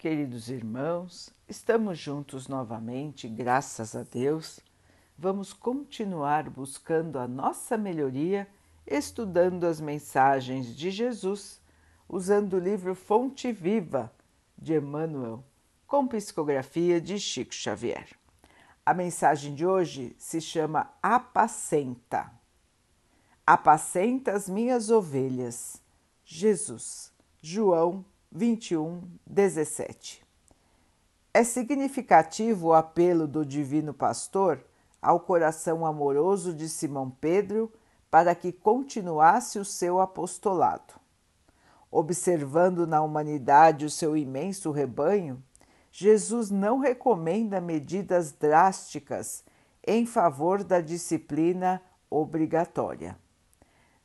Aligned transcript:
queridos 0.00 0.48
irmãos, 0.48 1.28
estamos 1.46 1.98
juntos 1.98 2.48
novamente, 2.48 3.28
graças 3.28 3.94
a 3.94 4.02
Deus. 4.02 4.58
Vamos 5.18 5.52
continuar 5.52 6.48
buscando 6.48 7.18
a 7.18 7.28
nossa 7.28 7.76
melhoria, 7.76 8.48
estudando 8.86 9.64
as 9.64 9.78
mensagens 9.78 10.74
de 10.74 10.90
Jesus, 10.90 11.60
usando 12.08 12.54
o 12.54 12.58
livro 12.58 12.94
Fonte 12.94 13.52
Viva 13.52 14.10
de 14.56 14.72
Emmanuel, 14.72 15.44
com 15.86 16.08
psicografia 16.08 16.98
de 16.98 17.20
Chico 17.20 17.52
Xavier. 17.52 18.08
A 18.86 18.94
mensagem 18.94 19.54
de 19.54 19.66
hoje 19.66 20.16
se 20.18 20.40
chama 20.40 20.90
Apacenta. 21.02 22.32
Apacenta 23.46 24.32
as 24.32 24.48
minhas 24.48 24.88
ovelhas. 24.88 25.78
Jesus, 26.24 27.12
João 27.42 28.02
21, 28.32 29.02
17. 29.26 30.24
É 31.34 31.42
significativo 31.42 32.68
o 32.68 32.74
apelo 32.74 33.26
do 33.26 33.44
Divino 33.44 33.92
Pastor 33.92 34.64
ao 35.02 35.18
coração 35.18 35.84
amoroso 35.84 36.54
de 36.54 36.68
Simão 36.68 37.10
Pedro 37.10 37.72
para 38.08 38.32
que 38.36 38.52
continuasse 38.52 39.58
o 39.58 39.64
seu 39.64 40.00
apostolado. 40.00 40.94
Observando 41.90 42.86
na 42.86 43.02
humanidade 43.02 43.84
o 43.84 43.90
seu 43.90 44.16
imenso 44.16 44.70
rebanho, 44.70 45.42
Jesus 45.90 46.52
não 46.52 46.78
recomenda 46.78 47.60
medidas 47.60 48.30
drásticas 48.30 49.42
em 49.84 50.06
favor 50.06 50.62
da 50.62 50.80
disciplina 50.80 51.82
obrigatória. 52.08 53.18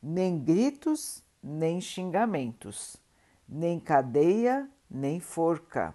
Nem 0.00 0.38
gritos, 0.38 1.24
nem 1.42 1.80
xingamentos 1.80 3.02
nem 3.48 3.78
cadeia, 3.78 4.68
nem 4.90 5.20
forca, 5.20 5.94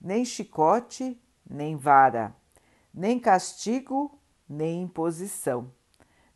nem 0.00 0.24
chicote, 0.24 1.20
nem 1.48 1.76
vara, 1.76 2.34
nem 2.92 3.18
castigo, 3.18 4.18
nem 4.48 4.82
imposição, 4.82 5.70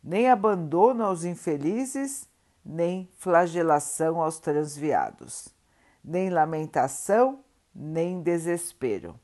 nem 0.03 0.29
abandono 0.29 1.03
aos 1.03 1.23
infelizes, 1.23 2.27
nem 2.63 3.09
flagelação 3.17 4.21
aos 4.21 4.39
transviados, 4.39 5.49
nem 6.03 6.29
lamentação, 6.29 7.43
nem 7.73 8.21
desespero. 8.21 9.19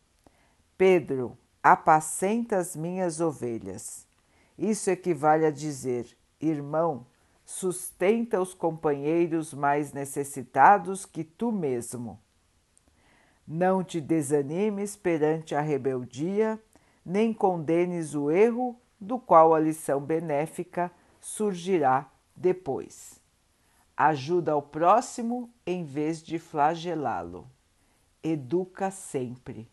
Pedro, 0.77 1.37
apacenta 1.61 2.57
as 2.57 2.75
minhas 2.75 3.19
ovelhas. 3.19 4.07
Isso 4.57 4.89
equivale 4.89 5.45
a 5.45 5.51
dizer, 5.51 6.07
irmão, 6.39 7.05
sustenta 7.47 8.41
os 8.41 8.53
companheiros 8.53 9.53
mais 9.53 9.93
necessitados 9.93 11.05
que 11.05 11.23
tu 11.23 11.49
mesmo. 11.49 12.19
Não 13.47 13.81
te 13.81 14.01
desanimes 14.01 14.97
perante 14.97 15.55
a 15.55 15.61
rebeldia, 15.61 16.61
nem 17.05 17.33
condenes 17.33 18.13
o 18.13 18.29
erro 18.29 18.77
do 18.99 19.17
qual 19.17 19.55
a 19.55 19.59
lição 19.61 20.01
benéfica 20.01 20.91
surgirá 21.21 22.11
depois. 22.35 23.21
Ajuda 23.95 24.51
ao 24.51 24.61
próximo 24.61 25.49
em 25.65 25.85
vez 25.85 26.21
de 26.21 26.37
flagelá-lo. 26.37 27.49
Educa 28.21 28.91
sempre. 28.91 29.71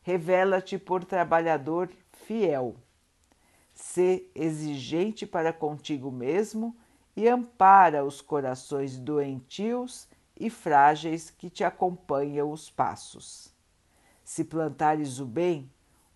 Revela-te 0.00 0.78
por 0.78 1.04
trabalhador 1.04 1.90
fiel. 2.12 2.76
Sê 3.74 4.30
exigente 4.32 5.26
para 5.26 5.52
contigo 5.52 6.12
mesmo 6.12 6.76
e 7.16 7.28
ampara 7.28 8.04
os 8.04 8.20
corações 8.20 8.98
doentios 8.98 10.06
e 10.38 10.50
frágeis 10.50 11.30
que 11.30 11.48
te 11.48 11.64
acompanham 11.64 12.52
os 12.52 12.68
passos. 12.68 13.54
Se 14.22 14.44
plantares 14.44 15.18
o 15.18 15.24
bem, 15.24 15.70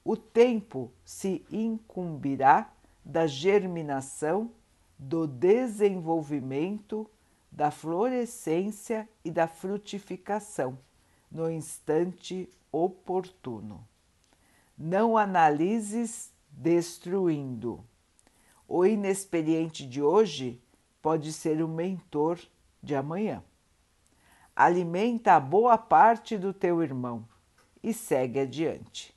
o 0.05 0.17
tempo 0.17 0.93
se 1.05 1.45
incumbirá 1.51 2.71
da 3.03 3.27
germinação, 3.27 4.51
do 4.99 5.27
desenvolvimento, 5.27 7.09
da 7.51 7.71
florescência 7.71 9.09
e 9.25 9.31
da 9.31 9.49
frutificação 9.49 10.79
no 11.31 11.51
instante 11.51 12.49
oportuno. 12.71 13.87
Não 14.77 15.17
analises 15.17 16.33
destruindo. 16.51 17.83
O 18.69 18.85
inexperiente 18.85 19.87
de 19.87 20.03
hoje 20.03 20.61
pode 21.03 21.33
ser 21.33 21.63
o 21.63 21.69
mentor 21.69 22.39
de 22.83 22.95
amanhã. 22.95 23.43
Alimenta 24.55 25.35
a 25.35 25.41
boa 25.41 25.79
parte 25.79 26.37
do 26.37 26.53
teu 26.53 26.83
irmão 26.83 27.27
e 27.83 27.93
segue 27.93 28.41
adiante. 28.41 29.15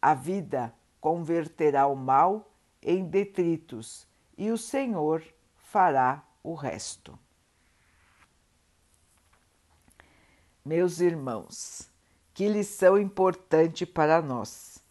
A 0.00 0.14
vida 0.14 0.74
converterá 1.00 1.86
o 1.86 1.94
mal 1.94 2.50
em 2.82 3.04
detritos 3.04 4.06
e 4.36 4.50
o 4.50 4.58
Senhor 4.58 5.22
fará 5.56 6.24
o 6.42 6.54
resto. 6.54 7.16
Meus 10.64 11.00
irmãos, 11.00 11.88
que 12.34 12.48
lição 12.48 12.98
importante 12.98 13.84
para 13.84 14.20
nós! 14.22 14.82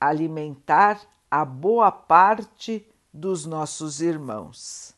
Alimentar 0.00 1.00
a 1.30 1.44
boa 1.44 1.90
parte 1.90 2.86
dos 3.12 3.44
nossos 3.44 4.00
irmãos 4.00 4.97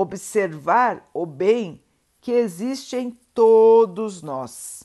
observar 0.00 1.08
o 1.12 1.26
bem 1.26 1.82
que 2.20 2.30
existe 2.30 2.96
em 2.96 3.10
todos 3.34 4.22
nós, 4.22 4.84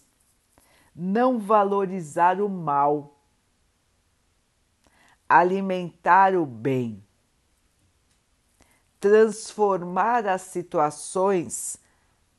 não 0.96 1.40
valorizar 1.40 2.42
o 2.42 2.50
mal, 2.50 3.20
alimentar 5.30 6.36
o 6.36 6.46
bem, 6.46 7.04
transformar 9.00 10.28
as 10.28 10.42
situações 10.42 11.78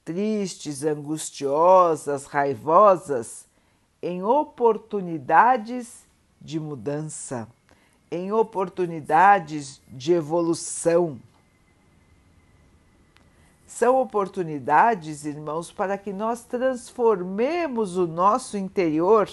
tristes, 0.05 0.83
angustiosas, 0.83 2.27
raivosas 2.27 3.47
em 4.03 4.23
oportunidades 4.23 6.05
de 6.41 6.59
mudança, 6.59 7.49
em 8.11 8.33
oportunidades 8.33 9.81
de 9.89 10.13
evolução 10.13 11.21
são 13.67 14.01
oportunidades, 14.01 15.25
irmãos, 15.25 15.73
para 15.73 15.97
que 15.97 16.13
nós 16.13 16.45
transformemos 16.45 17.97
o 17.97 18.07
nosso 18.07 18.59
interior, 18.59 19.29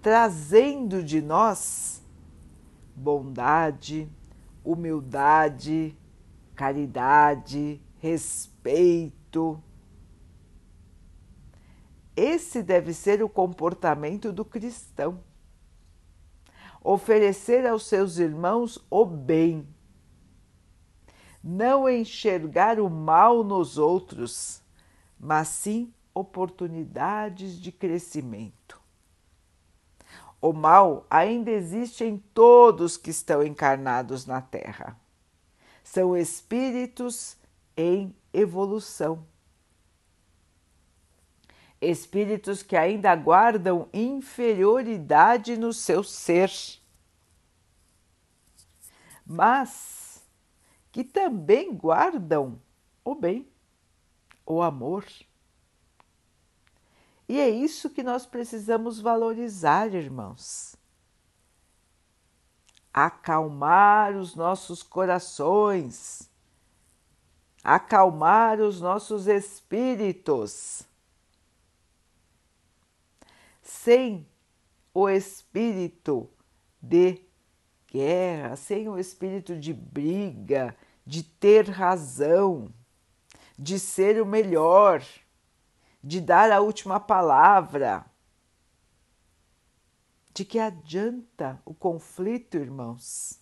trazendo 0.00 1.02
de 1.02 1.20
nós 1.20 2.02
bondade, 2.94 4.08
humildade, 4.64 5.96
caridade, 6.54 7.80
respeito. 7.98 9.62
Esse 12.14 12.62
deve 12.62 12.94
ser 12.94 13.22
o 13.22 13.28
comportamento 13.28 14.32
do 14.32 14.44
cristão. 14.44 15.20
Oferecer 16.82 17.66
aos 17.66 17.86
seus 17.86 18.16
irmãos 18.18 18.78
o 18.88 19.04
bem 19.04 19.66
não 21.48 21.88
enxergar 21.88 22.80
o 22.80 22.90
mal 22.90 23.44
nos 23.44 23.78
outros, 23.78 24.60
mas 25.16 25.46
sim 25.46 25.94
oportunidades 26.12 27.60
de 27.60 27.70
crescimento. 27.70 28.80
O 30.40 30.52
mal 30.52 31.06
ainda 31.08 31.52
existe 31.52 32.02
em 32.02 32.18
todos 32.34 32.96
que 32.96 33.10
estão 33.10 33.44
encarnados 33.44 34.26
na 34.26 34.40
Terra. 34.40 34.98
São 35.84 36.16
espíritos 36.16 37.36
em 37.76 38.12
evolução. 38.34 39.24
Espíritos 41.80 42.60
que 42.60 42.74
ainda 42.74 43.14
guardam 43.14 43.88
inferioridade 43.92 45.56
no 45.56 45.72
seu 45.72 46.02
ser. 46.02 46.50
Mas 49.24 49.95
que 50.96 51.04
também 51.04 51.74
guardam 51.74 52.58
o 53.04 53.14
bem, 53.14 53.46
o 54.46 54.62
amor. 54.62 55.04
E 57.28 57.38
é 57.38 57.50
isso 57.50 57.90
que 57.90 58.02
nós 58.02 58.24
precisamos 58.24 58.98
valorizar, 58.98 59.94
irmãos. 59.94 60.74
Acalmar 62.94 64.16
os 64.16 64.34
nossos 64.34 64.82
corações, 64.82 66.30
acalmar 67.62 68.58
os 68.58 68.80
nossos 68.80 69.26
espíritos. 69.26 70.82
Sem 73.60 74.26
o 74.94 75.10
espírito 75.10 76.26
de 76.80 77.20
guerra, 77.86 78.56
sem 78.56 78.88
o 78.88 78.98
espírito 78.98 79.54
de 79.54 79.74
briga, 79.74 80.74
de 81.06 81.22
ter 81.22 81.70
razão, 81.70 82.74
de 83.56 83.78
ser 83.78 84.20
o 84.20 84.26
melhor, 84.26 85.04
de 86.02 86.20
dar 86.20 86.50
a 86.50 86.60
última 86.60 86.98
palavra. 86.98 88.04
De 90.34 90.44
que 90.44 90.58
adianta 90.58 91.62
o 91.64 91.72
conflito, 91.72 92.56
irmãos? 92.56 93.40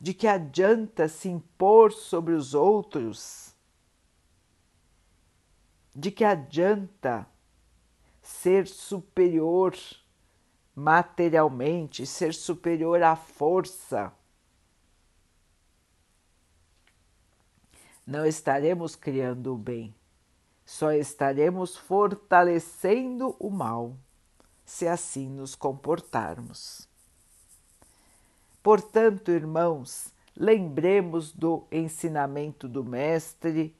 De 0.00 0.14
que 0.14 0.28
adianta 0.28 1.08
se 1.08 1.28
impor 1.28 1.92
sobre 1.92 2.32
os 2.32 2.54
outros? 2.54 3.52
De 5.94 6.10
que 6.10 6.24
adianta 6.24 7.26
ser 8.22 8.66
superior 8.66 9.76
materialmente, 10.74 12.06
ser 12.06 12.34
superior 12.34 13.02
à 13.02 13.14
força? 13.14 14.12
Não 18.06 18.26
estaremos 18.26 18.94
criando 18.94 19.54
o 19.54 19.56
bem, 19.56 19.94
só 20.64 20.92
estaremos 20.92 21.76
fortalecendo 21.76 23.34
o 23.38 23.50
mal 23.50 23.96
se 24.64 24.86
assim 24.86 25.28
nos 25.28 25.54
comportarmos. 25.54 26.88
Portanto, 28.62 29.30
irmãos, 29.30 30.12
lembremos 30.36 31.32
do 31.32 31.66
ensinamento 31.70 32.68
do 32.68 32.82
Mestre 32.82 33.74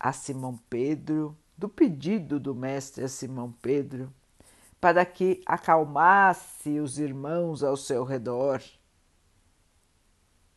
a 0.00 0.12
Simão 0.12 0.58
Pedro, 0.68 1.36
do 1.56 1.68
pedido 1.68 2.40
do 2.40 2.54
Mestre 2.54 3.04
a 3.04 3.08
Simão 3.08 3.52
Pedro, 3.62 4.12
para 4.80 5.04
que 5.06 5.40
acalmasse 5.46 6.80
os 6.80 6.98
irmãos 6.98 7.62
ao 7.62 7.76
seu 7.76 8.04
redor. 8.04 8.60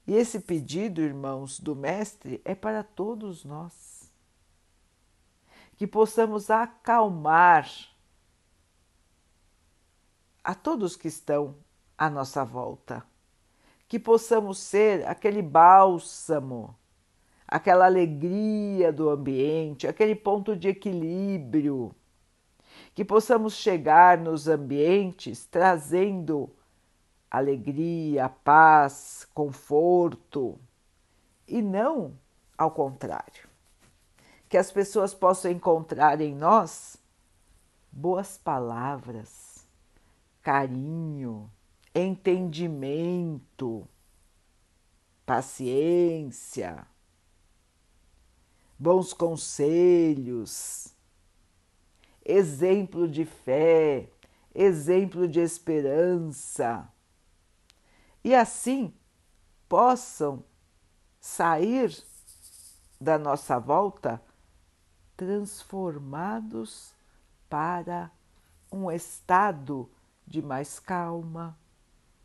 E 0.07 0.13
esse 0.13 0.39
pedido, 0.39 1.01
irmãos, 1.01 1.59
do 1.59 1.75
Mestre 1.75 2.39
é 2.45 2.53
para 2.53 2.83
todos 2.83 3.43
nós. 3.43 4.11
Que 5.75 5.87
possamos 5.87 6.49
acalmar 6.49 7.67
a 10.43 10.53
todos 10.53 10.95
que 10.95 11.07
estão 11.07 11.55
à 11.97 12.09
nossa 12.09 12.45
volta. 12.45 13.03
Que 13.87 13.97
possamos 13.97 14.59
ser 14.59 15.05
aquele 15.07 15.41
bálsamo, 15.41 16.75
aquela 17.47 17.85
alegria 17.85 18.93
do 18.93 19.09
ambiente, 19.09 19.87
aquele 19.87 20.15
ponto 20.15 20.55
de 20.55 20.69
equilíbrio. 20.69 21.95
Que 22.93 23.03
possamos 23.03 23.55
chegar 23.55 24.19
nos 24.19 24.47
ambientes 24.47 25.45
trazendo 25.47 26.51
alegria, 27.37 28.29
paz, 28.29 29.27
conforto 29.33 30.59
e 31.47 31.61
não 31.61 32.17
ao 32.57 32.71
contrário. 32.71 33.47
Que 34.47 34.57
as 34.57 34.71
pessoas 34.71 35.13
possam 35.13 35.51
encontrar 35.51 36.21
em 36.21 36.33
nós 36.33 36.97
boas 37.91 38.37
palavras, 38.37 39.65
carinho, 40.41 41.49
entendimento, 41.93 43.87
paciência, 45.25 46.85
bons 48.77 49.13
conselhos, 49.13 50.93
exemplo 52.23 53.07
de 53.07 53.25
fé, 53.25 54.09
exemplo 54.53 55.27
de 55.27 55.39
esperança, 55.39 56.87
e 58.25 58.33
assim 58.33 58.91
possam 59.69 60.43
sair 61.19 61.95
da 62.99 63.19
nossa 63.19 63.59
volta 63.59 64.19
transformados 65.15 66.91
para 67.47 68.09
um 68.71 68.89
estado 68.89 69.87
de 70.25 70.41
mais 70.41 70.79
calma, 70.79 71.55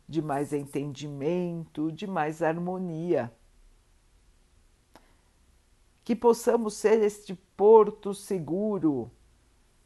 de 0.09 0.23
mais 0.23 0.51
entendimento, 0.53 1.91
de 1.91 2.07
mais 2.07 2.41
harmonia. 2.41 3.31
Que 6.03 6.15
possamos 6.15 6.73
ser 6.73 6.99
este 7.03 7.35
porto 7.55 8.11
seguro 8.15 9.11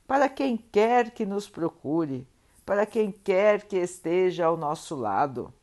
para 0.07 0.29
quem 0.29 0.56
quer 0.56 1.12
que 1.12 1.25
nos 1.25 1.50
procure, 1.50 2.25
para 2.65 2.85
quem 2.85 3.12
quer 3.12 3.67
que 3.67 3.75
esteja 3.75 4.45
ao 4.45 4.56
nosso 4.56 4.95
lado. 4.95 5.53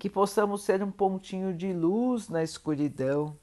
Que 0.00 0.08
possamos 0.08 0.62
ser 0.62 0.82
um 0.82 0.90
pontinho 0.90 1.54
de 1.54 1.74
luz 1.74 2.30
na 2.30 2.42
escuridão, 2.42 3.36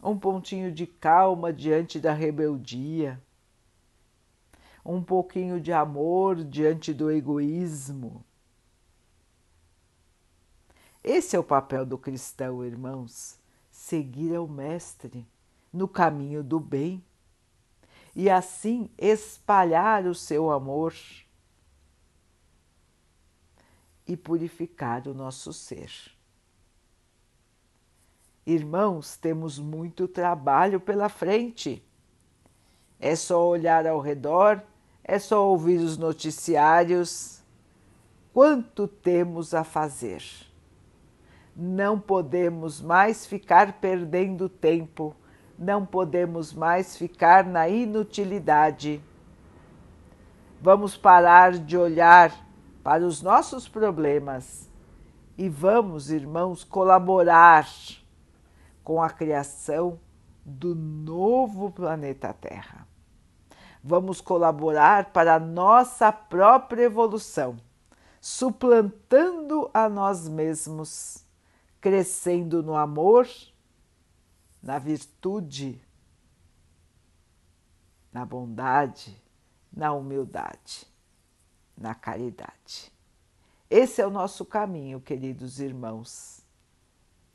um 0.00 0.16
pontinho 0.16 0.70
de 0.70 0.86
calma 0.86 1.52
diante 1.52 1.98
da 1.98 2.12
rebeldia. 2.12 3.20
Um 4.84 5.02
pouquinho 5.02 5.60
de 5.60 5.72
amor 5.72 6.44
diante 6.44 6.94
do 6.94 7.10
egoísmo. 7.10 8.24
Esse 11.02 11.34
é 11.34 11.38
o 11.40 11.44
papel 11.44 11.84
do 11.84 11.98
cristão, 11.98 12.64
irmãos, 12.64 13.36
seguir 13.68 14.36
ao 14.36 14.46
Mestre 14.46 15.26
no 15.72 15.88
caminho 15.88 16.44
do 16.44 16.60
bem. 16.60 17.04
E 18.14 18.30
assim 18.30 18.88
espalhar 18.96 20.06
o 20.06 20.14
seu 20.14 20.52
amor 20.52 20.94
e 24.12 24.16
purificar 24.16 25.06
o 25.08 25.14
nosso 25.14 25.52
ser. 25.52 25.90
Irmãos, 28.46 29.16
temos 29.16 29.58
muito 29.58 30.08
trabalho 30.08 30.80
pela 30.80 31.08
frente. 31.08 31.82
É 32.98 33.14
só 33.14 33.46
olhar 33.46 33.86
ao 33.86 34.00
redor 34.00 34.62
é 35.04 35.18
só 35.18 35.48
ouvir 35.48 35.78
os 35.78 35.96
noticiários. 35.96 37.42
Quanto 38.32 38.86
temos 38.86 39.52
a 39.52 39.64
fazer? 39.64 40.22
Não 41.54 41.98
podemos 41.98 42.80
mais 42.80 43.26
ficar 43.26 43.74
perdendo 43.74 44.48
tempo, 44.48 45.14
não 45.58 45.84
podemos 45.84 46.52
mais 46.52 46.96
ficar 46.96 47.44
na 47.44 47.68
inutilidade. 47.68 49.02
Vamos 50.60 50.96
parar 50.96 51.52
de 51.52 51.76
olhar 51.76 52.32
para 52.82 53.06
os 53.06 53.22
nossos 53.22 53.68
problemas 53.68 54.68
e 55.38 55.48
vamos, 55.48 56.10
irmãos, 56.10 56.64
colaborar 56.64 57.68
com 58.84 59.00
a 59.02 59.08
criação 59.08 59.98
do 60.44 60.74
novo 60.74 61.70
planeta 61.70 62.32
Terra. 62.32 62.86
Vamos 63.82 64.20
colaborar 64.20 65.12
para 65.12 65.36
a 65.36 65.40
nossa 65.40 66.12
própria 66.12 66.84
evolução, 66.84 67.56
suplantando 68.20 69.70
a 69.72 69.88
nós 69.88 70.28
mesmos, 70.28 71.24
crescendo 71.80 72.62
no 72.62 72.76
amor, 72.76 73.28
na 74.62 74.78
virtude, 74.78 75.82
na 78.12 78.24
bondade, 78.24 79.20
na 79.72 79.92
humildade, 79.92 80.86
na 81.82 81.94
caridade. 81.94 82.92
Esse 83.68 84.00
é 84.00 84.06
o 84.06 84.10
nosso 84.10 84.44
caminho, 84.44 85.00
queridos 85.00 85.58
irmãos. 85.58 86.42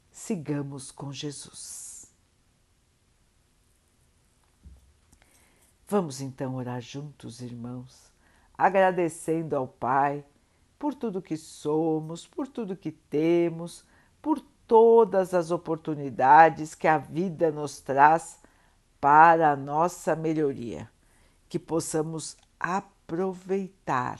Sigamos 0.09 0.91
com 0.91 1.11
Jesus. 1.11 2.11
Vamos 5.87 6.21
então 6.21 6.55
orar 6.55 6.81
juntos, 6.81 7.41
irmãos, 7.41 8.11
agradecendo 8.57 9.55
ao 9.55 9.67
Pai 9.67 10.25
por 10.77 10.93
tudo 10.93 11.21
que 11.21 11.37
somos, 11.37 12.27
por 12.27 12.47
tudo 12.47 12.75
que 12.75 12.91
temos, 12.91 13.85
por 14.21 14.39
todas 14.67 15.33
as 15.33 15.49
oportunidades 15.49 16.75
que 16.75 16.87
a 16.87 16.97
vida 16.97 17.51
nos 17.51 17.79
traz 17.79 18.39
para 18.99 19.51
a 19.51 19.55
nossa 19.55 20.15
melhoria, 20.15 20.89
que 21.47 21.57
possamos 21.57 22.35
aproveitar, 22.59 24.19